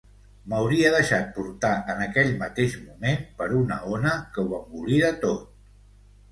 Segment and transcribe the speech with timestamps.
[0.51, 5.49] M’hauria deixat portar en aquell mateix moment per una ona que ho engolira tot.